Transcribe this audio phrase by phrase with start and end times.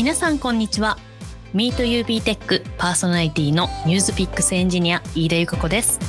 [0.00, 0.96] 皆さんこんにちは。
[1.52, 6.00] MeetUB テックパーソナリティの NewsPicks エンジニア飯田由香子です。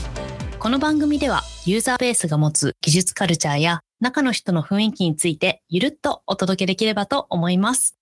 [0.60, 7.97] この番組ではユーザーベースが持つ技術カルチャーや中の人の雰囲気についてゆるっとお届けできればと思います。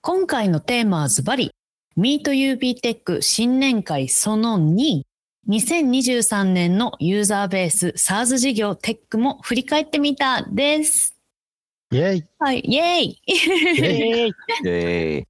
[0.00, 1.52] 今回のテーマはズバリ
[1.96, 5.02] MeetUB テック新年会その2
[5.48, 11.19] 2023年のユーザーベース SARS 事業テックも振り返ってみたです。
[11.92, 15.24] イェイはい、イェーイイえ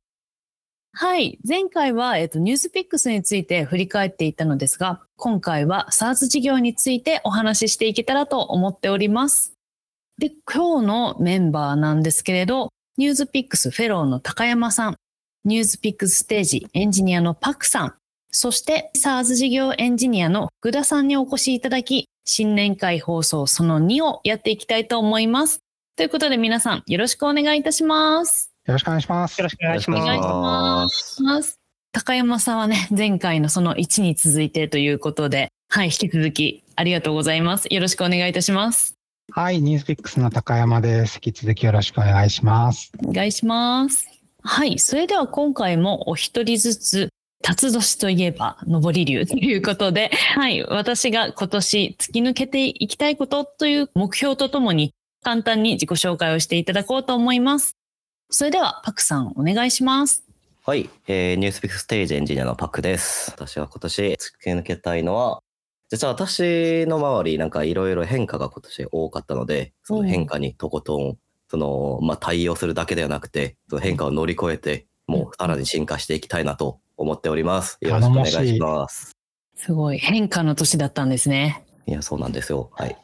[0.92, 9.54] はい、前回は、えっと、 NewsPicks について振り返っていたのですが、今回は SaaS 事業についてお話ししていけたらと思っております。
[10.18, 14.96] で、今日のメンバーなんですけれど、 NewsPicks フェローの高山さん、
[15.46, 17.94] NewsPicks Stage エンジニアのパクさん、
[18.30, 25.62] そして SaaS 事業エンジニアの福田さんにお越しいただき、新年会放送その2をやっていきたいと思います。
[25.96, 28.52] ということで皆さんよろしくお願いいたします。
[28.66, 29.38] よろしくお願いします。
[29.38, 31.22] ー、よろしくお願いしお願いします。
[31.22, 31.58] ます
[31.92, 37.66] 高山さんはね、前回のその1に続いてということで、はい、引き続きありがとうございます。
[37.70, 38.94] よろしくお願いいたします。
[39.32, 41.20] はい、ニュースピックスの高山です。
[41.22, 42.92] 引き続きよろしくお願いします。
[43.06, 44.06] お願いします。
[44.42, 47.08] はい、それでは今回もお一人ずつ、
[47.42, 54.92] 辰年といえば上り流ということで、はい、私が今年突き抜けていきたいことという目標とともに、
[55.22, 57.76] 簡単に自己紹介をしていただこうと思います。
[58.30, 60.24] それでは、パクさんお願いします。
[60.64, 63.30] はい、えー、 NewsPicks Stage エンジニアのパクです。
[63.32, 65.42] 私は今年突き抜けたいのは、
[65.90, 71.18] 実は私の周りなんかいろいろ変化が今年多かったので、その変化にとことん、
[71.48, 77.76] その、まあ、対応するだけではなくて、その変化を乗り越えて、もうさらに進化していきたいなと思っております。
[77.80, 79.16] よろしくお願いします。
[79.56, 81.64] すごい変化の年だったんですね。
[81.86, 82.70] いや、そうなんですよ。
[82.72, 82.96] はい。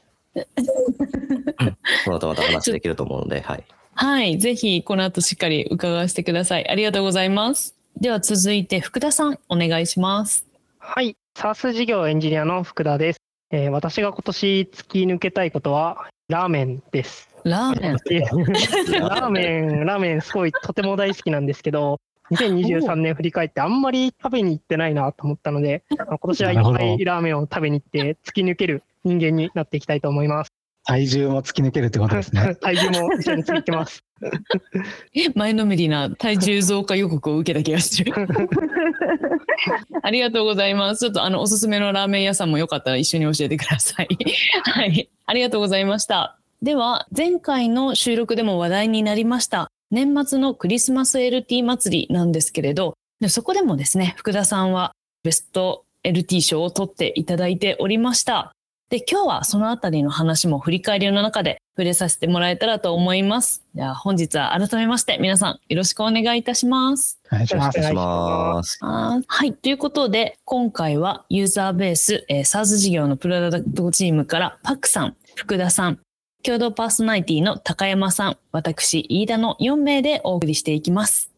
[2.04, 3.64] この後また話できると思うので、はい。
[3.94, 4.38] はい。
[4.38, 6.68] ぜひ、この後しっかり伺わせてください。
[6.68, 7.74] ありがとうございます。
[7.98, 10.46] では続いて、福田さん、お願いします。
[10.78, 13.20] はい、SaaS 事業エンジニアの福田です。
[13.50, 17.30] えー私が今年突き抜けたいことは、ラーメンです。
[17.44, 17.92] ラーメン。
[19.00, 21.98] ラーメン、ラーメンすごいとても大好きなんですけど、
[22.32, 30.52] 2023年振り返ってあんまり食べに行ってないなと思ったので、あ の今年はいっぱいラーメンを食べに行って突き抜ける人間になっていきたいと思います。
[30.86, 32.54] 体重も突き抜けるってことですね。
[32.62, 34.04] 体重も一緒についてます。
[35.34, 38.12] 前のめりな体重増加予告を受けた気がする。
[40.02, 41.00] ありがとうございます。
[41.00, 44.08] ちょっとあの、おすすめのラーメン屋さんもよかったら一緒に教えてください。
[44.62, 45.08] はい。
[45.26, 46.38] ありがとうございました。
[46.62, 54.92] では、前回の収録でも話題になりました、年末のクリスマス LT 祭りなんですけれど、でそこでもですね、福田さんは
[55.24, 58.52] ベスト LT 賞を取っていただいておりました。
[58.90, 63.64] で、今日はそのあたりの話も振り返りの中で触れさせてもらえたらと思います。
[63.74, 67.18] では本日は改めまして皆さんよろしくお願いいたします。
[67.32, 67.72] お願いしま
[68.62, 69.54] すはい。
[69.54, 76.00] ということで、今回はユーザーベース、えー、SARS 事業のプロダクトチームからパクさん、福田さん、
[76.44, 81.32] 共同パーソナリティの高山さん、私、飯田の4名でお送りしていきます。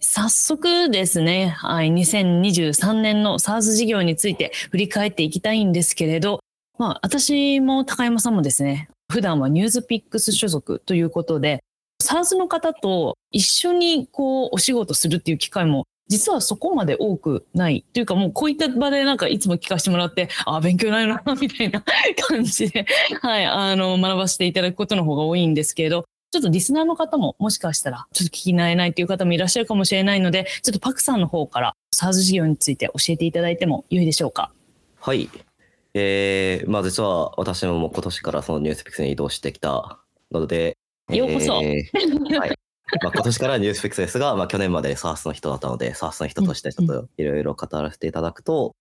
[0.00, 6.40] 早速ですね、はい、2023年の SARS 事業について振り返っていきたいんですけれど、
[6.78, 11.62] まあ、私も高山さんもですね、普段はニュースピックス所属ということで、
[12.02, 21.82] SARS の方と一緒にこうお仕事するっていう機会も実はそこまで多くないというかもうこういった場でなんかいつも聞かせてもらってああ勉強になるなみたいな
[22.28, 22.86] 感じで、
[23.22, 34.50] はい、あの学ばせていただくことの方が多いんですけれどちょっとリスナーの方ももしかしたらちょっと聞き慣れないという方もいらっしゃるかもしれないのでちょっとパクさんの方から SARS 事業について教えていただいてもよいでしょうか？
[35.00, 35.30] はい。
[35.94, 40.00] えー、まあ実は私ももう今年からそのニュースピックスに移動してきた
[40.32, 40.76] ので、
[41.08, 42.58] ようこそえーはい。
[43.02, 48.74] まあ今年からニュースピックスですが、まあ去年まで SARS の人だったので、SARS の人としてちょっといろいろ語らせていただくと、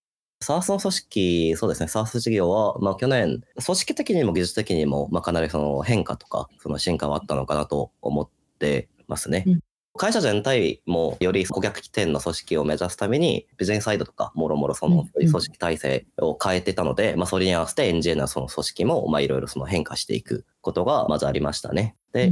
[0.43, 8.29] SARS の組織、そうですね、SARS 事業は、まあ去年、組織的にも技術的にも、まあかなりその変化とか、その進化はあったのかなと思っ
[8.59, 9.43] てますね。
[9.47, 9.59] うん
[9.95, 21.95] 会社全体もより顧客起点の組織を目指すために、ビジネスサイドとか、もろもろそのうん組織体制を変えてたので、まあそれに合わせてエンジニアのその組織も、まあいろいろその変化していくことがまずありましたね。
[22.13, 22.31] で、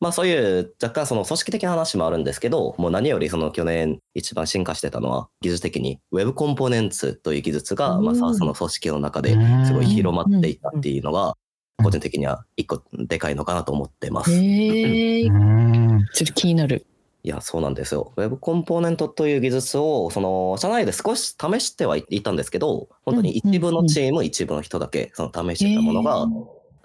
[0.00, 11.36] まあそういう若干その組織的な話もあるんですけど、もう何よりその去年一番進化してたのは技術的に Web コンポーネンツという技術が、まあうん SaaS の組織の中ですごい広まっていったっていうのが、
[11.82, 14.32] 個人的には一個でかいのかなと思ってます。
[14.32, 16.06] へえうーん。
[16.12, 16.84] ちょっと気になる。
[17.22, 18.12] いや、そうなんですよ。
[18.16, 26.26] Web コンポーネントという技術を、その、社内で少し試してはいたんですけど、本当に一部のチーム、一部の人だけ、その試してたものが、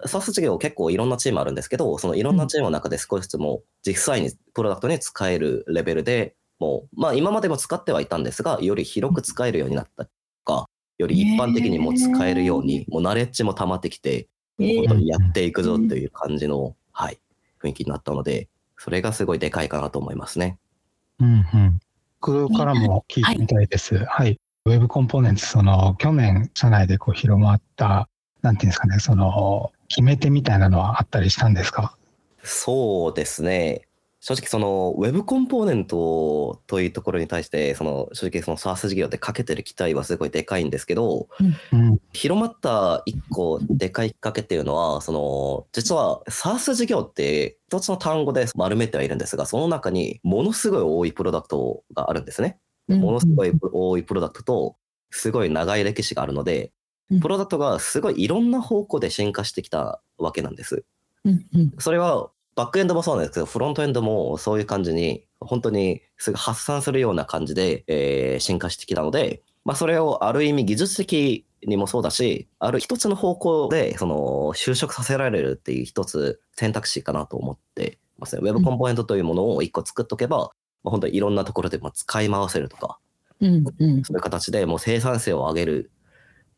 [0.05, 10.11] SaaS 事業結構いろんなチームあるんですけど、そのいろんなチームの中で少しずつも実際にプロダクトに使えるレベルでもう、まあ今までも使ってはいたんですが、より広く使えるようになったと
[10.45, 17.19] か、より一般的にも使えるように、もうナレッジも溜まってきて、本当にやっていくぞっていう感じの、はい、
[17.61, 18.47] 雰囲気になったので、
[18.77, 20.57] それがすごいでかいかなと思いますね。
[21.19, 21.79] うんうん。
[22.21, 23.97] 僕からも聞いてみたいです。
[24.05, 24.39] はい。
[24.65, 28.07] ウェブコンポーネンツ、その、去年、社内でこう広まった、
[28.41, 31.95] なんていうんですかね、その、決め手みたいなのはあったりしたんですか？
[32.41, 33.87] そうですね。
[34.25, 41.27] 正直その Web コンポーネントというところに対して、その正直その SaaS 事業でかけてる期待はすごいでかいんですけど、
[41.73, 41.99] うん。
[42.13, 52.57] 広まった一個でかいきっかけっていうのは、その、実は SaaS 事業って一つの単語で丸めてはいるんですが、その中にものすごい多いプロダクトがあるんですね。
[52.87, 54.75] ものすごい多いプロダクトと、
[55.11, 56.71] すごい長い歴史があるのでうん、
[57.21, 60.83] プロダクトがすごいいろんな方向で進化してきたわけなんです。
[61.25, 78.41] うんうんそれはバックエンドもそうなんですけど、フロントエンドもそういう感じに、本当にすぐ発散するような感じで、えー進化してきたので、まあ、それをある意味技術的にもそうだし、ある一つの方向でその就職させられるっていう一つ選択肢かなと思ってますね。
[78.43, 80.51] ウェブコンポーネントというものを一個作っとけば、
[80.83, 82.99] まあ、本当にいろんなところでも使い回せるとか、
[83.39, 85.91] うんうんそういう形でもう生産性を上げる、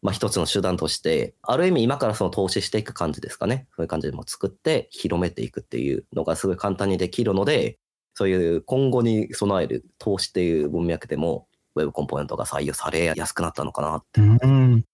[0.05, 3.65] まあ、一つの手段として、ある意味今からその投資していく感じですかね。
[3.75, 7.79] そういう感じでも作って広めていくっていうのがすごい簡単にできるので、
[8.13, 14.21] そういう今後に備える投資っていう文脈でも、ウェブコンポーネントが採用されやすくなったのかなって。
[14.21, 14.85] うん。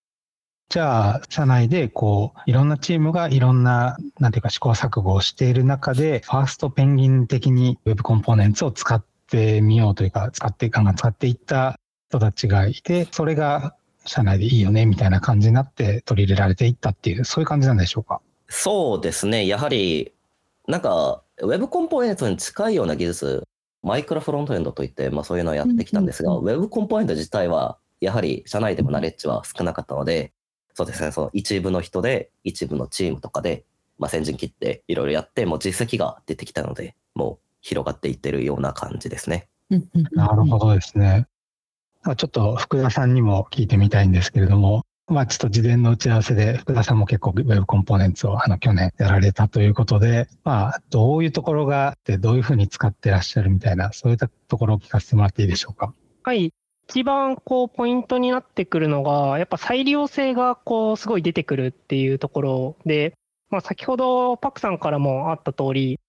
[0.70, 11.78] じゃあ、社内で、こう、いろんなチームがいろんな、なんていうか試行錯誤をしている中で、ファーストペンギン的に Web コンポーネンツを使ってみようというか、使って、ガンガン使っていった
[12.10, 13.76] 人たちがいて、それが
[14.12, 18.20] 社内でいいよね、みたいな感じになって取り入れられていったっていう、そういう感じなんでしょうか？
[18.50, 19.48] そうですね。
[19.48, 20.14] やはり、
[20.68, 23.48] なんか、ウェブコンポーネントに近いような技術、
[23.82, 30.34] マイクロフロントエンドといって、まあそういうのをやってきたんですが、うんウェブコンポーネント自体は、やはり社内でもナレッジは少なかったので、
[30.74, 33.64] そうですね、その一部の人で、一部のチームとかで、
[33.98, 39.48] まあ先陣切っていろいろやって、もう実績が出てきたので、もう広がっていってるような感じですね。
[39.70, 41.28] うんうんなるほどですね。
[42.04, 55.94] あちょっと福田さんにも聞いてみたいんですけれども、まあちょっと事前の打ち合わせで福田さんも結構 Web コンポーネンツをあの去年やられたということで、まあどういうところがあってどういうふうに使ってらっしゃるみたいな、そういったところを聞かせてもらっていいでしょうか？
[56.24, 56.54] はい。
[56.90, 63.14] 一番こうポイントになってくるのが、やっぱ再利用性がこうすごい出てくるっていうところで、
[63.50, 66.01] まあ、先ほどパクさんからもあった通り、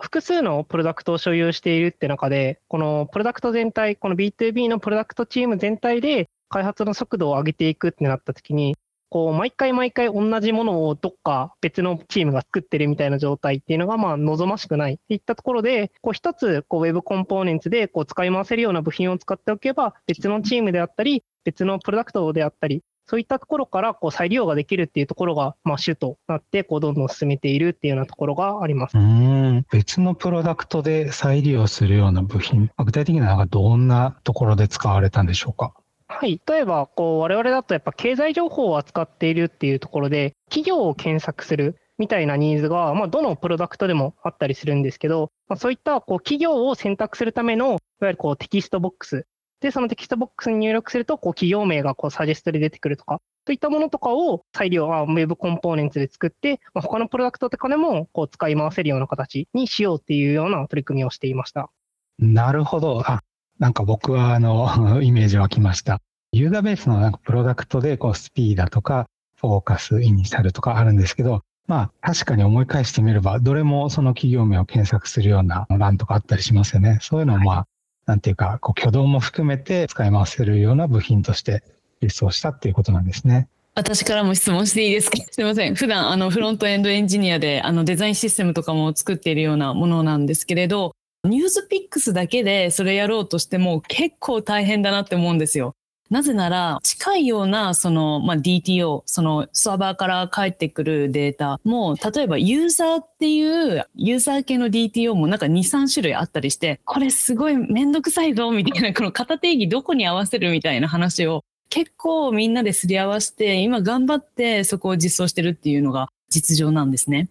[0.00, 8.76] 複数のプロダクトを所有しているって中で、このプロダクト全体、この B2B のプロダクトチーム全体で開発の速度を上げていくってなった時に、
[9.10, 14.94] こう毎回毎回同じものをどっか別のチームが作ってるみたいな状態っていうのがまあ望ましくない。
[14.94, 29.00] っていったところで、こう一つこう Web コンポーネンツでこう使い回せるような部品を使っておけば、別のチームであったり、別のプロダクトであったり、そういったところからこう再利用ができるっていうところが、まあ、主となって、こうどんどん進めているっていうようなところがありますう。
[29.00, 35.72] ーん、別のプロダクトで再利用するような部品、まあ具体的にはなんかどんなところで使われたんでしょうか？
[36.08, 36.40] はい。
[36.46, 49.26] 例えば、こう、我々だとやっぱ経済情報を扱っているっていうところで、企業を検索するみたいなニーズが、まあ、どのプロダクトでもあったりするんですけど、まあ、そういった、こう、企業を選択するための、いわゆるこう、テキストボックス。
[49.60, 61.70] で、そのテキストボックスに入力すると、こう、企業名がこう、サジェストで出てくるとか、といったものとかを再利用、あ Web コンポーネンツで作って、まあ、他のプロダクトとかでも、こう、使い回せるような形にしようっていうような取り組みをしていました。
[62.18, 63.02] なるほど。
[63.04, 63.22] あ、
[63.58, 64.68] なんか僕はあの、
[65.02, 66.00] イメージ湧きました。
[66.32, 76.98] ユーザーベースのなんかプロダクトで、こう、スピーだとか、フォーカス、イニシャルとかあるんですけど、まあ、確かに思い返してみれば、どれもその企業名を検索するような欄とかあったりしますよね。
[77.02, 77.66] そういうのをまあ、
[78.08, 81.62] なんていうか、こう、挙動も含めて使い回せるような部品として
[82.00, 83.48] 輸送したっていうことなんですね。
[83.74, 85.18] 私からも質問していいですか？
[85.30, 85.74] すみません。
[85.74, 95.74] 普段、あの、フロントエンドエンジニアで、あの、デザインシステムとかも作っているようなものなんですけれど、ニュースピックスだけでそれやろうとしても結構大変だなって思うんですよ。
[96.10, 117.28] なぜなら、近いような、その、まあ、DTO、その、サーバーから返ってくるデータも、例えば、ユーザーっていう、ユーザー系の DTO もなんか2、3種類あったりして、これすごいめんどくさいぞ、みたいな、この型定義どこに合わせるみたいな話を結構みんなですり合わせて、今頑張ってそこを実装してるっていうのが実情なんですね。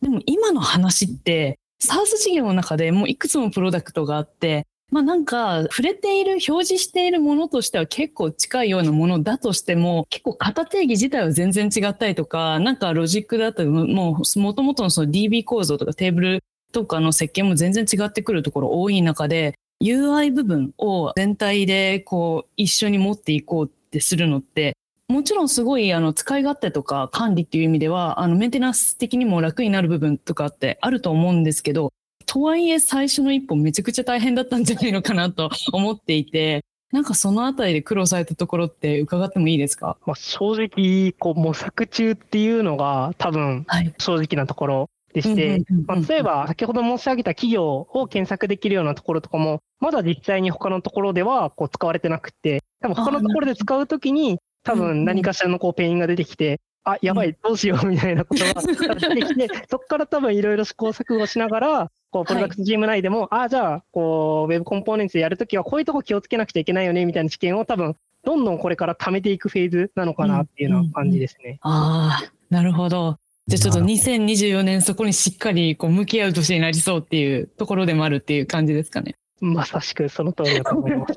[0.00, 24.74] でも今の話って、SaaS 事業の中でもういくつもプロダクトがあって、まあなんか触れている、表示しているものとしては結構近いようなものだとしても、結構型定義自体は全然違ったりとか、なんかロジックだったり、もう元々のその DB 構造とかテーブルとかの設計も全然違ってくるところ多い中で、UI 部分を全体でこう一緒に持っていこうってするのって、
[25.08, 31.92] もちろんすごいあの使い勝手とか管理っていう意味では、あのメンテナンス的にも楽になる部分とかってあると思うんですけど、
[32.28, 43.66] とはいえ最初の一歩めちゃくちゃ大変だったんじゃないのかなと思っていて、なんかそのあたりで苦労されたところって伺ってもいいですか、まあ、正直、こう模索中っていうのが多分
[43.98, 71.60] 正直なところでして、まあ、例えば先ほど申し上げた企業を検索できるようなところとかも、まだ実際に他のところではこう使われてなくて、多分他のところで使うときに、多分何かしらのこうペインが出てきて、あ、やばい、どうしようみたいなことが出てきて、 そこから多分いろいろ試行錯誤しながら、こう、プロダクトチーム内でも、はい、あ、じゃあ、こう、 Web Components でやるときは、こういうとこ気をつけなくちゃいけないよね、みたいな知見を多分、どんどんこれから貯めていくフェーズなのかなっていうような感じですね。
[71.64, 73.18] うんうんうん、ああ、なるほど。
[73.48, 79.16] じゃあちょっと2024年そこにしっかりこう向き合う年になりそうっていうところでもあるっていう感じですかね。
[79.40, 81.14] まさしくその通りだと思います。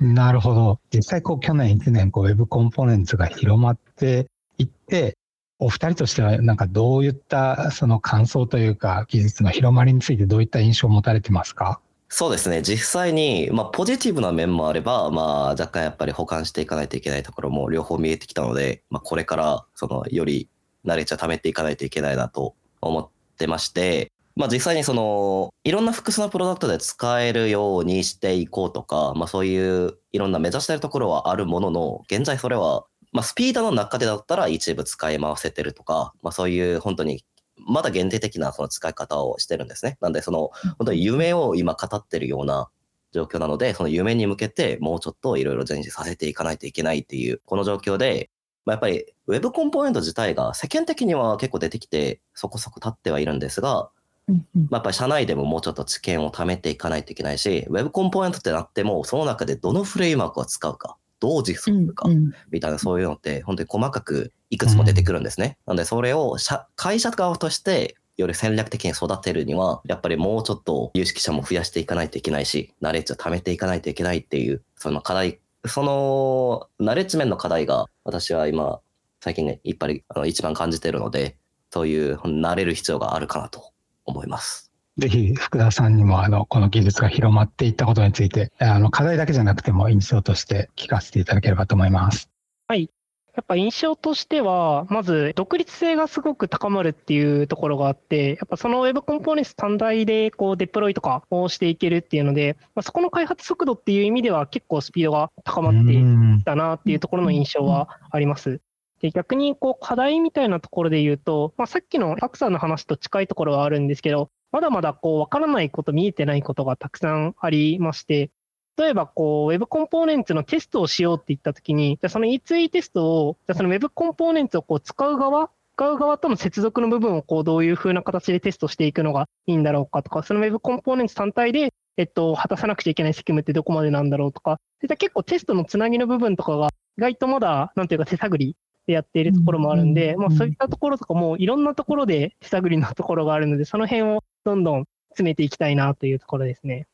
[0.00, 0.80] なるほど。
[0.92, 4.26] 実際こう去年1年こう Web コンポーネンツが広まって
[4.60, 5.16] いって、
[5.58, 11.80] お二人としてはなんかどういったその感想というか技術の広まりについてどういった印象を持たれてますか？
[12.12, 12.62] そうですね。
[12.62, 20.48] 実際に、まあ、ポジティブな面もあれば、まあ、若干やっぱり保管していかないといけないところも両方見えてきたので、まあ、これから、その、より
[20.84, 37.24] 慣れちゃ貯めていかないといけないなと思ってまして、まあ、実際にその、いろんな複数のプロダクトで使えるようにしていこうとか、まあ、そういういろんな目指してるところはあるものの、現在それはまあ、スピードの中でだったら一部使い回せてるとか、まあ、そういう本当に
[37.56, 39.98] まだ限定的なその使い方をしてるんですね。
[40.00, 42.70] なんで、その本当に夢を今語ってるような
[43.12, 48.30] 状況なので、その夢に向けてもうちょっといろいろ前進させていかないといけないっていう、この状況で、
[48.64, 53.90] まあ、やっぱり Web コンポーネント自体が世間的には結構出てきてそこそこ立ってはいるんですが、
[54.28, 60.96] まあ、やっぱり社内でももうちょっと知見を貯めていかないといけないし、Web コンポーネントってなっても、その中でどのフレームワークを使うか。
[61.20, 62.08] どう実装するか、
[62.50, 65.58] みたいなそういうのって本当に細かくいくつも出てくるんですね。
[65.66, 66.36] なのでそれを
[66.76, 78.80] 会社側としてより戦略的に育てるには、やっぱりもうちょっと有識者も増やしていかないといけないし、ナレッジを貯めていかないといけないっていう、その課題、そのナレッジ面の課題が私は今、
[79.20, 81.36] 最近ね、いっぱいあの一番感じているので、
[81.70, 83.72] そういう慣れる必要があるかなと
[84.04, 84.69] 思います。
[85.00, 92.28] ぜひ福田さんにもあのこの技術が広まっていったことについてあの課題だけじゃなくても印象として聞かせていただければと思います。
[92.68, 92.90] はい。
[93.34, 108.60] やっぱ印象としては、まず独立性がすごく高まるっていうところがあって、やっぱその Web コンポーネンツ単体でこうデプロイとかをしていけるっていうので、まあ、そこの開発速度っていう意味では結構スピードが高まっていったなっていうところの印象はあります。
[109.00, 118.30] で逆にこう課題みたいなところで言うと、まあ、さっきのパクさんの話と近いところはあるんですけど、まだまだこう、わからないこと、見えてないことがたくさんありまして、
[118.76, 146.86] 例えばこう、Web コンポーネンツのテストをしようって言ったときに、じゃその E2E テストを、じゃその Web コンポーネンツをこう使う側、使う側との接続の部分をこう、どういう風な形でテストしていくのがいいんだろうかとか、その Web コンポーネンツ単体で、えっと、果たさなくちゃいけない責務ってどこまでなんだろうとか、そういった結構テストのつなぎの部分とかが、意外とまだ、なんていうか手探りでやっているところもあるんで、まあそういったところとかもいろんなところで手探りのところがあるので、その辺をどんどん詰めていきたいなというところですね。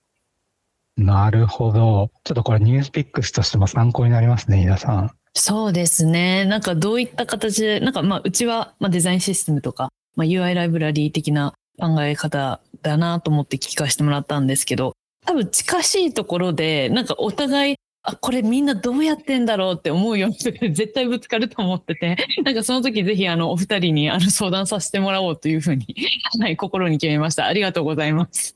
[0.97, 2.11] なるほど。
[2.25, 5.11] ちょっとこれニュースピックスとしても参考になりますね、皆さん。
[5.35, 6.47] そうですね。
[6.47, 14.95] なんかどういった形で、なんかまあうちはまあデザインシステムとか、まあ、UI ライブラリー的な考え方だなと思って聞かせてもらったんですけど、
[15.27, 17.77] 多分近しいところで、なんかお互い、
[18.09, 25.87] あ、これみんなどうやってんだろうって思うような人が 絶対ぶつかると思ってて、 なんかその時ぜひあのお二人にあの相談させてもらおうというふうに、
[26.41, 27.47] はい、心に決めました。
[27.47, 28.55] ありがとうございます。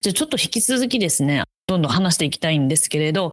[0.00, 3.32] じゃあちょっと引き続きですね、どんどん話していきたいんですけれど、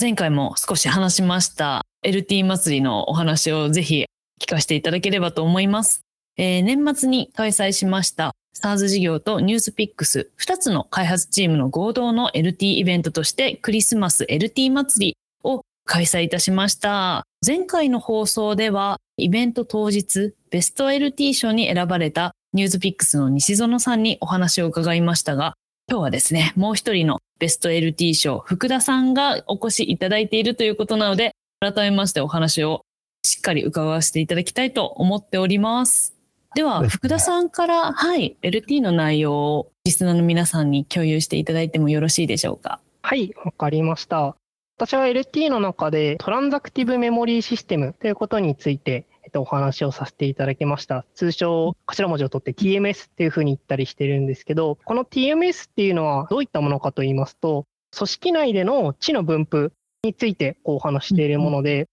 [0.00, 4.06] 前回も少し話しました LT 祭りのお話をぜひ
[4.40, 6.02] 聞かせていただければと思います。
[6.36, 17.24] えー、年末に開催しました SARS 事業とニュースピックス2つの開発チームの合同の LT イベントとしてクリスマス LT 祭りを開催いたしました。
[17.44, 25.54] 前回の放送ではイベント当日ベスト LT 賞に選ばれたニュースピックスの西園さんにお話を伺いましたが、
[25.88, 32.82] 今日はですね、もう一人のベスト LT 賞、福田さんがお越しいただいているということなので、改めましてお話を
[33.24, 36.11] しっかり伺わせていただきたいと思っております。
[36.54, 42.80] では、福田さんから、はい、LT の内容をリスナーの皆さんに共有していただいてもよろしいでしょうか？
[43.00, 44.36] はい、わかりました。
[44.76, 51.06] 私は LT の中でトランザクティブメモリーシステムということについて、えっと、お話をさせていただきました。
[51.14, 57.64] 通称、頭文字を取って TMS っていうふうに言ったりしてるんですけど、この TMS っていうのはどういったものかと言いますと、
[57.96, 59.72] 組織内での知の分布
[60.04, 61.86] についてこうお話しているもので、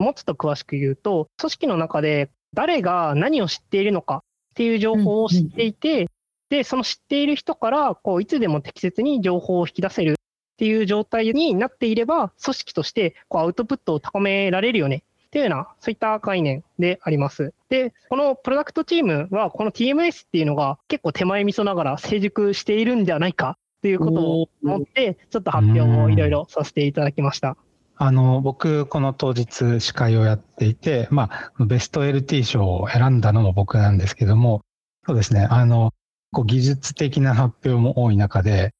[0.00, 6.08] もうちょっと詳しく言うと、組織の中で誰が何を知っているのかっていう情報を知っていて、
[6.50, 10.14] で、その知っている人から、こう、いつでも適切に情報を引き出せるっ
[10.58, 17.54] ていう状態になっていれば、組織としてこうアウトプットを高められるよねっていうような、そういった概念であります。
[17.68, 27.56] で、このプロダクトチームは、この TMS っていうのが結構手前味噌ながら成熟しているんじゃないかということを思って、ちょっと発表をいろいろさせていただきました。
[28.02, 31.28] あの、僕、この当日司会をやっていて、ま
[31.58, 34.62] あ、ベスト LT 賞を選んだのも僕なんですけども、
[35.06, 35.92] そうですね、あの、
[36.32, 38.70] こう技術的な発表も多い中で、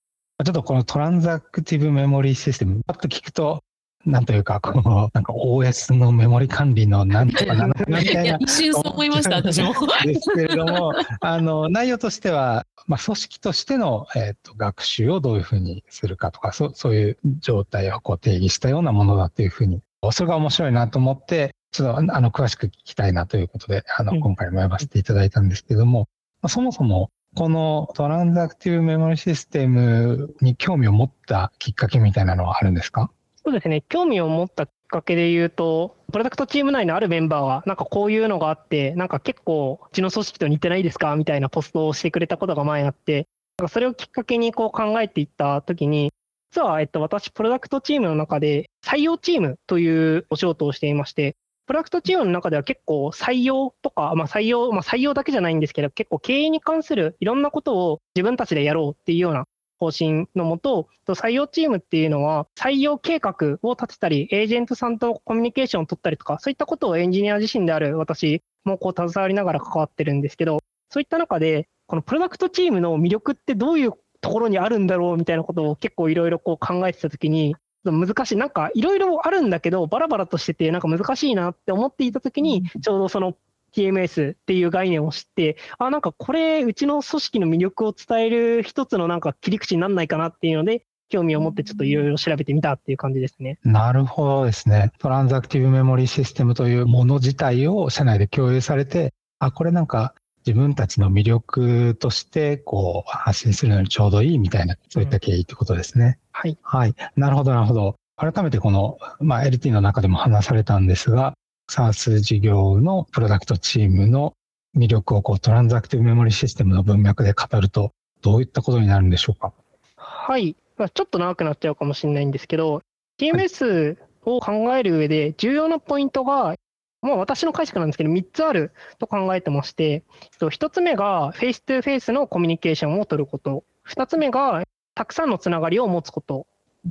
[0.42, 3.62] ちょっとこのトランザクティブメモリーシステム、パッと聞くと、
[4.06, 9.74] なんというか、この、なんか OS のメモリ管理のなんとか なのかなみたいな一瞬そう思いました、私も。
[10.04, 26.08] ですけれども、あの、内容としては、まあ、組織としての、えっ、と、学習をどういうふうにするかとか、そう、そういう状態をこう定義したようなものだというふうに、それが面白いなと思って、ちょっと、あの、詳しく聞きたいなということで、あの、うん今回も呼ばせていただいたんですけども、
[26.40, 33.12] まあそもそも、このトランザクティブメモリシステムに興味を持ったきっかけみたいなのはあるんですか？
[33.42, 41.16] そうですね、興味を持ったきっかけで言うと、プロダクトチーム内のあるメンバーが、なんかこういうのがあって、なんか結構、うちの組織と似てないですか？
[41.16, 46.12] みたいなポストをしてくれたことが前あって、なんかそれをきっかけにこう考えていったときに、
[46.52, 59.44] 実は、えっと、私、プロダクトチームの中で、採用チームというお仕事をしていまして、プロダクトチームの中では結構採用とか、まあ採用、まあ採用だけじゃないんですけど、結構経営に関するいろんなことを自分たちでやろうっていうような
[59.80, 70.58] 方針のもと、と採用チームっていうのは、採用計画を立てたり、エージェントさんとコミュニケーションを取ったりとか、そういったことをエンジニア自身である私もこう携わりながら関わってるんですけど、
[70.90, 78.36] そういった中で、このプロダクトチームの魅力ってどういうところにあるんだろうみたいなことを結構いろいろこう考えてたときに、難しい。
[78.36, 83.34] なんかいろいろあるんだけど、バラバラとしてて、なんか難しいなって思っていたときに、ちょうどその
[83.74, 93.58] TMS っていう概念を知って、あ、なんかこれ、うちの組織の魅力を伝える一つのなんか切り口にならないかなっていうので、興味を持ってちょっといろいろ調べてみたっていう感じですね。
[93.64, 94.92] なるほどですね。
[94.98, 100.14] トランザクティブメモリーシステムというもの自体を社内で共有されて、あ、これなんか
[100.46, 106.18] 自分たちの魅力としてこう発信するのにちょうどいいみたいな、そういった経緯ってことですね。
[106.32, 106.56] はい。
[106.62, 106.94] はい。
[107.16, 107.96] なるほど、なるほど。
[108.16, 111.34] 改めてこの、まあ、LT の中でも話されたんですが、
[111.70, 114.34] SaaS 事業のプロダクトチームの
[114.76, 119.52] 魅力をこうトランザクティブメモリシステムの文脈で語ると、どういったことになるんでしょうか？
[119.94, 120.56] はい。
[120.76, 122.82] まあちょっと長くなっちゃうかもしれないんですけど、
[123.20, 126.56] TMS を考える上で重要なポイントが、
[127.02, 130.02] まあ私の解釈なんですけど、3つあると考えてまして、
[130.40, 133.62] 1つ目がフェイス2フェイスのコミュニケーションを取ること。
[133.88, 134.64] 2つ目が
[134.96, 136.48] たくさんのつながりを持つこと。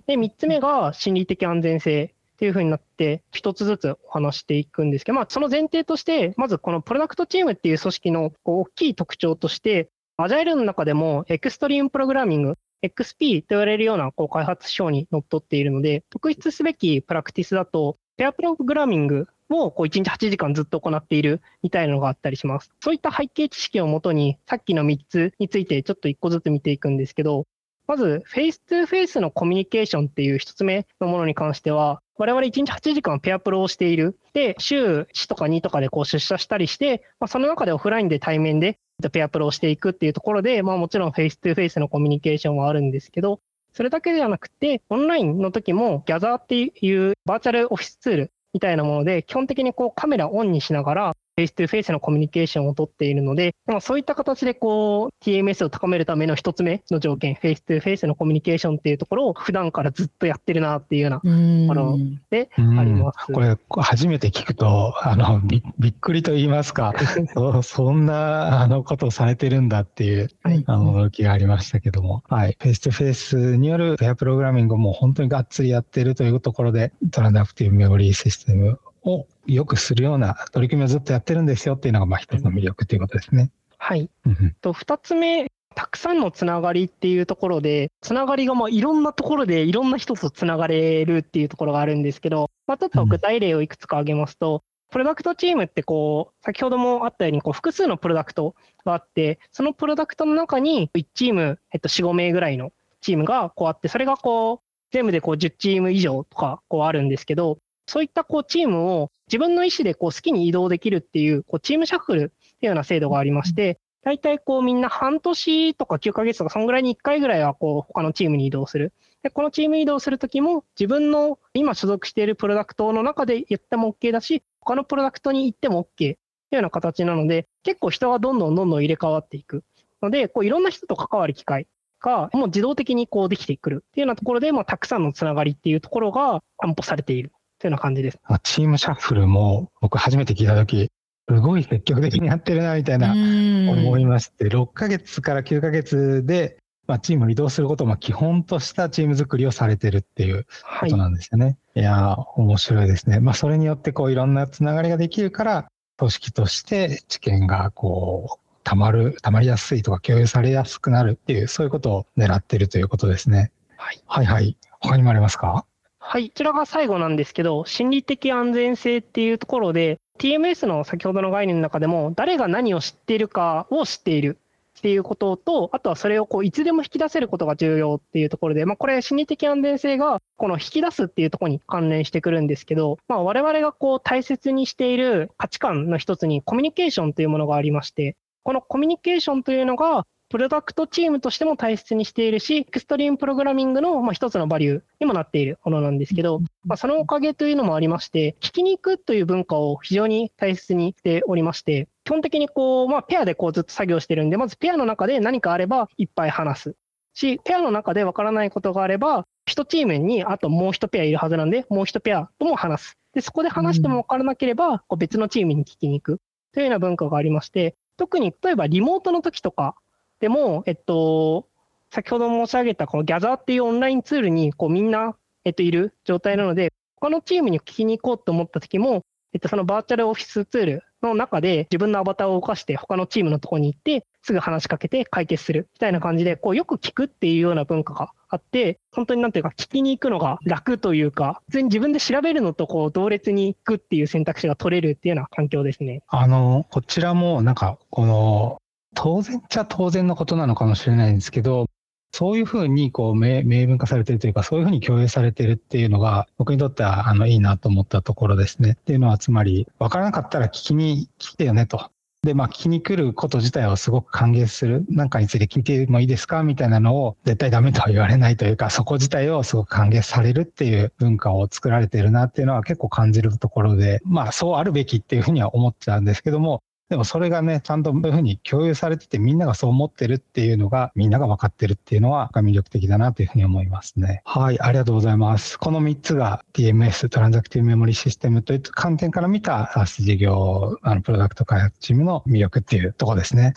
[0.07, 2.13] で、3つ目が心理的安全性。
[2.39, 22.71] っていうふうになって、一つずつお話していくんですけど、まあ、その前提として、まずこのプロダクトチームっていう組織のこう大きい特徴として、アジャイルの中でもエクストリームプログラミング、XP と言われるようなこう開発手法にのっとっているので、特筆すべきプラクティスだと、ペアプログラミングをこう1日8時間ずっと行っているみたいなのがあったりします。
[22.81, 27.45] そういった背景知識をもとに、さっきの3つについてちょっと1個ずつ見ていくんですけど、
[27.89, 34.15] まず、フェイス2フェイスのコミュニケーションっていう1つ目のものに関しては、我々1日8時間ペアプロをしている。
[34.33, 38.77] で、週1とか2とかでこう出社したりして、まあ、その中でオフラインで対面で
[39.11, 43.39] ペアプロをしていくっていうところで、まあもちろんフェイス2フェイスのコミュニケーションはあるんですけど、
[43.73, 61.71] それだけではなくて、オンラインの時も Gather っていうバーチャルオフィスツールみたいなもので、基本的にこうカメラオンにしながら、フェイス2フェイスのコミュニケーションをとっているので、まあ、そういった形でこう TMS を高めるための一つ目の条件、フェイス2フェイスのコミュニケーションっていうところを普段からずっとやってるなっていうようなうん。
[61.71, 61.97] あの
[62.29, 63.31] でうんあります。
[63.31, 66.93] これ、初めて聞くと、あの、びびっくりと言いますか、
[67.33, 70.63] そそんな、あの、ことをされてるんだっていう、はい。
[70.67, 72.57] あの、驚きがありましたけども、はい。
[72.59, 83.51] face to face によるペアプログラミングをもう本当にがっつりやっているというところで、 transactive memory system を良くするような取り組みをずっとやってるんですよっていうのが、まあ、一つの魅力ということですね。
[83.77, 84.09] はい。
[84.25, 104.59] うんうんと、二つ目、たくさんのつながりっていうところで、つながりがまあいろんなところでいろんな人とつながれるっていうところがあるんですけど、まあ、ちょっと具体例をいくつか挙げますと、プロダクトチームってこう、先ほどもあったようにこう複数のプロダクトがあって、そのプロダクトの中に1チーム、えっと、4、5名ぐらいのチームがこうあって、それがこう、
[104.91, 107.59] 全部でこう10チーム以上とかこうあるんですけど、
[107.89, 118.93] そういったこうチームを自分の意思でこう好きに移動できるっていうこうチームシャッフルっていうような制度がありまして、大体こうみんな半年とか9ヶ月とか、そんぐらいに1回ぐらいはこう他のチームに移動する。
[119.23, 126.15] で、このチーム移動するときも自分の今所属しているプロダクトの中で言っても OK だし、他のプロダクトに行っても OK という
[126.55, 129.63] ような形なので、結構人がどんどんどんどん入れ替わっていく。
[130.01, 131.67] ので、こういろんな人と関わる機会
[131.99, 138.19] がもう自動的にこうできてくるっていうようなところで、まあ、たくさんのつながりっていうところが担保されているというような感じです。
[138.43, 140.89] チームシャッフルも僕初めて聞いたとき、
[141.29, 150.47] すごい積極的にやってるなみたいな思いまして、6ヶ月から9ヶ月で、まあ、チームを移動することを基本としたチーム作りをされてるっていう
[150.79, 151.45] ことなんですよね。
[151.45, 153.19] はい、いや面白いですね。
[153.19, 155.67] まあ、それによってこういろんなつながりができるから、
[155.97, 163.51] 組織として知見がこう、たまる、たまりやすいとか共有されやすくなるっていう、そういうことを狙ってるということですね。
[163.77, 164.01] はい。
[164.07, 164.57] はいはい。
[164.79, 165.65] 他にもありますか？
[166.11, 166.29] はい。
[166.29, 174.39] こちらが最後なんですけど、心理的安全性っていうところで、TMS の先ほどの概念の中でも、誰が何を知っているかを知っている
[174.79, 206.75] っていうことと、あとはそれをこういつでも引き出せることが重要っていうところで、まあ、これ心理的安全性がこの引き出すっていうところに関連してくるんですけど、まあ、我々がこう大切にしている価値観の一つにコミュニケーションというものがありまして、このコミュニケーションというのがプロダクトチームとしても大切にしているし、エクストリームプログラミングのまあ一つのバリューにもなっているものなんですけど、まあ、そのおかげというのもありまして、聞きに行くという文化を非常に大切にしておりまして、基本的にこう、まあ、ペアでこうずっと作業してるんで、まずペアの中で何かあればいっぱい話す
[207.15, 212.97] し、ペアの中でわからないことがあれば、一チームにあともう一ペアいるはずなんで、もう一ペアとも話す。
[213.15, 216.21] で、そこで話してもわからなければ、こう別のチームに聞きに行く
[216.53, 219.75] というような文化がありまして、特に例えばリモートの時とか
[220.19, 221.47] でも、えっと、
[221.91, 229.03] 先ほど申し上げたこのギャザーっていうオンラインツールにこうみんな、えっと、いる状態なので、他のチームに聞きに行こうと思った時も、
[229.33, 246.03] えっと、そのバーチャルオフィスツールの中で自分のアバターを動かして他のチームのとこに行ってすぐ話しかけて解決するみたいな感じでこうよく聞くっていうような文化があって本当になんていうか聞きに行くのが楽というか普通に自分で調べるのとこう同列に行くっていう選択肢が取れるっていうような環境ですね。
[246.07, 248.61] あのこちらもなんかこの
[248.95, 251.67] 当然っちゃ当然のことなのかもしれないんですけど、
[252.11, 258.71] そういうふうにこう明文化されてるというか、そういうふうに共有されてるっていうのが、僕にとってはあのいいなと思ったところですね。
[258.71, 261.91] っていうのは、つまり、分からなかったら聞きに来てよねと。
[262.23, 264.85] で、まあ、聞きに来ること自体をすごく歓迎する。
[264.89, 284.23] なんかについて聞いてもいいですかみたいなのを絶対ダメとは言われないというか、そこ自体をすごく歓迎されるっていう文化を作られてるなっていうのは結構感じるところで、まあ、そうあるべきっていうふうには思っちゃうんですけども、でもそれがね、ちゃんとそういうふうに共有されてて、みんながそう思ってるっていうのが、みんなが分かってるっていうのは、魅力的だなというふうに思いますね。
[284.25, 285.59] はい、ありがとうございます。
[285.59, 293.53] この3つが TMS、トランザクティブメモリシステムという観点から見た SaaS 事業、あの、プロダクト開発チームの魅力っていうところですね。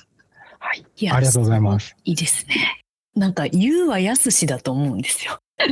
[0.58, 0.84] はい。
[1.10, 1.96] ありがとうございます。
[2.04, 2.82] いいですね。
[3.16, 5.38] なんか、言うはやすしだと思うんですよ。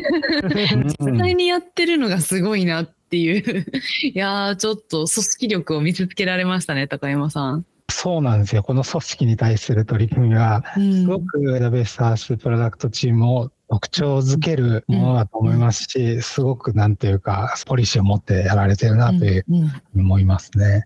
[0.99, 3.67] 実際にやってるのがすごいなっっていう
[4.07, 7.67] いやー、ちょっと組織力を見せつけられましたね、高山さん。
[7.91, 8.63] そうなんですよ。
[8.63, 19.45] この組織に対する取り組みは、すごくウェブベースサースプロダクトチームを特徴づけるものだと思いますし、うん、すごくなんていうか、ポリシーを持ってやられてるなという
[19.97, 20.85] 思いますね。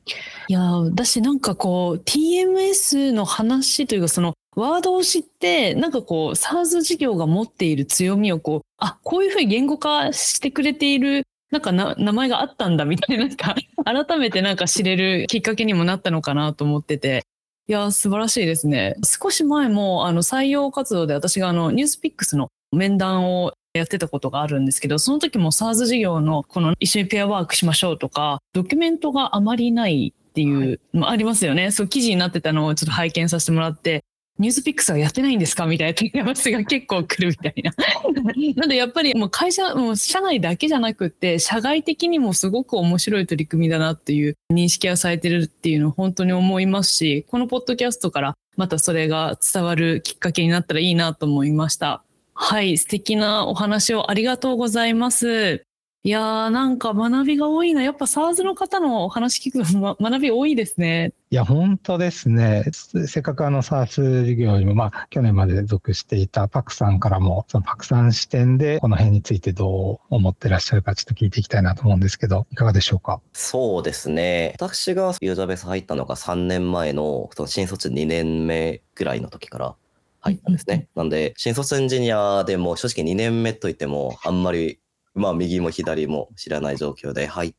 [0.48, 0.60] いや
[0.94, 13.54] だしなんかこう、TMS の話というか、そのワードを知って、なんかこう、SARS 事業が持っている強みをこう、あ、こういうふうに言語化してくれているなんかな名前があったんだみたいな、なんか
[13.86, 17.22] 改めてなんか知れるきっかけにもなったのかなと思ってて。
[17.68, 18.96] いや、素晴らしいですね。
[19.04, 31.62] 少し前も、あの、採用活動で私があの、ニュースピックスの面談をやってたことがあるんですけど、その時も SARS 事業のこの一緒にペアワークしましょうとか、ドキュメントがあまりないっていうのありますよね。
[31.62, 34.04] はい、そう、記事になってたのをちょっと拝見させてもらって、
[34.38, 35.66] ニュースピックスはやってないんですか？
[35.66, 37.72] みたいな問い合わせが結構来るみたいな。
[38.56, 52.02] なんでやっぱりもう会社、もう社内だけじゃなくて、社外的にもすごく面白い取り組みだなっていう認識がされてるっていうのを本当に思いますし、このポッドキャストからまたそれが伝わるきっかけになったらいいなと思いました。
[52.34, 55.64] はい、素敵なお話をありがとうございます。
[56.06, 57.82] いやーなんか学びが多いな。
[57.82, 61.14] やっぱ SARS の方のお話聞くと、 ま、学び多いですね。
[61.30, 62.64] いや、本当ですね。
[63.06, 73.22] せっかくあの SARS 事業にも、まあ、去年まで属していたパクさんからも、そのパクさん視点で、この辺についてどう思ってらっしゃるか、ちょっと聞いていきたいなと思うんですけど、いかがでしょうか？
[73.32, 74.52] そうですね。
[74.56, 79.74] 私がユーザーベース入ったのが3年前の、その新卒2年目ぐらいの時から
[80.20, 80.86] 入ったんですね。
[80.94, 84.80] なんで、新卒エンジニアでも正直2年目といっても、あんまり
[85.14, 87.54] まあ右も左も知らない状況で入っ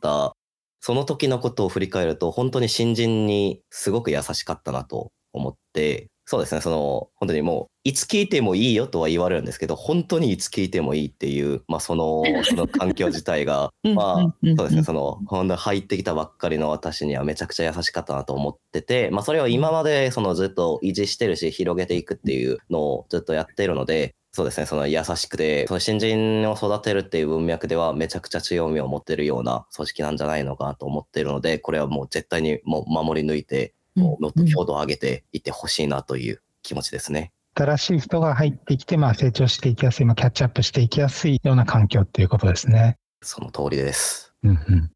[0.00, 0.34] た。
[0.80, 6.08] その時のことを振り返ると本当に新人にすごく優しかったなと思って。
[6.30, 6.60] そうですね。
[6.60, 13.70] その本当にもういつ聞いてもいいよとは言われるんですけど本当にいつ聞いてもいいっていう、まあ、そのその環境自体が。
[13.94, 14.84] まあそうですね。
[14.84, 37.32] その本当に入ってきたばっかりの私にはめちゃくちゃ優しかったなと思ってて、まあ、それを今までそのずっと維持してるし広げていくっていうのをずっとやっているのでそうですね、その優しくて、その新人を育てるっていう文脈ではめちゃくちゃ強みを持ってるような組織なんじゃないのかなと思ってるので、これはもう絶対にもう守り抜いて、もっと強度を上げていってほしいなという気持ちですね。
[37.54, 42.96] 新しい人が入ってきて、まあ、成長していきやすい、まあ、キャッチアップしていきやすいような環境っていうことですね。
[43.22, 44.32] その通りです。
[44.44, 44.90] うんうん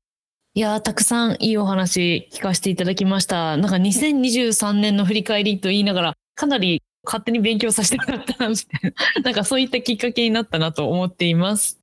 [0.54, 3.56] いやたくさんいいお話聞かせていただきました。
[3.56, 9.22] なんか2023年の振り返りと言いながら、かなり勝手に勉強させてもらったな、みたいな。
[9.24, 11.80] なんかそういったきっかけになったなと思っています。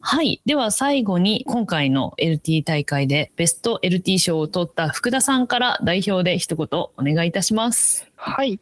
[0.00, 0.42] はい。
[0.46, 8.10] では最後に今回の LT 大会でベスト LT 賞を取った福田さんから代表で一言お願いいたします。
[8.16, 8.58] はい。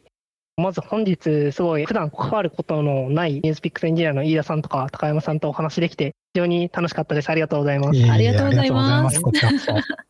[0.61, 7.29] まず本日、すごい普段関わることのない NewsPicks エンジニアの飯田さんとか高山さんとお話できて、非常に楽しかったです。
[7.29, 8.09] ありがとうございます。
[8.09, 9.21] ありがとうございます。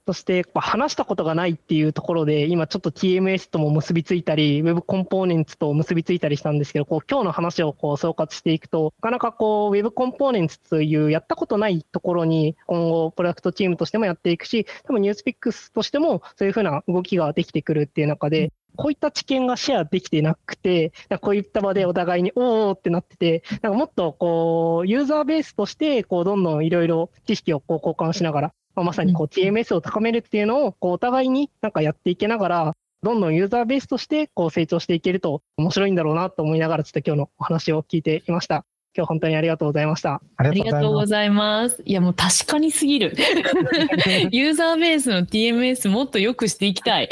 [0.05, 38.63] そして、話したことがないっていうところで、今ちょっと TMS とも結びついたり、Web コンポーネンツと結びついたりしたんですけど、こう今日の話をこう総括していくと、なかなかこう Web コンポーネンツというやったことないところに、今後プロダクトチームとしてもやっていくし、多分 NewsPicks としてもそういうふうな動きができてくるっていう中で、こういった知見がシェアできてなくて、こういった場でお互いにおーってなってて、なんかもっとこう、ユーザーベースとして、こう、どんどんいろいろ知識をこう交換しながら、まあ、まさにこう TMS を高めるっていうのを、こう、お互いになんかやっていけながら、どんどんユーザーベースとしてこう成長していけると面白いんだろうなと思いながら、ちょっと今日のお話を聞いていました。
[38.93, 40.21] 今日本当にありがとうございました。
[40.35, 41.81] ありがとうございます。
[41.85, 43.15] いやもう確かにすぎる。
[44.31, 47.09] ユーザーベースの TMS もっと良くしていきたい。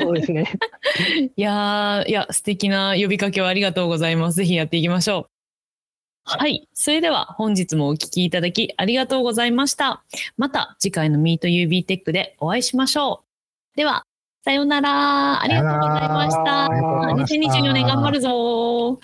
[0.00, 0.52] そうですね。
[1.36, 4.38] いやいや素敵な呼びかけをありがとうございます。
[4.38, 5.36] ぜひやっていきましょう。
[6.24, 6.68] はい。
[6.74, 10.02] それでは本日もお聞きいただきありがとうございました。
[10.36, 13.22] また次回の MeetUB テックでお会いしましょ
[13.74, 13.76] う。
[13.76, 14.04] では、
[14.44, 15.40] さようなら。
[15.40, 16.68] ありがとうございました。
[17.36, 18.98] 2024年頑張るぞ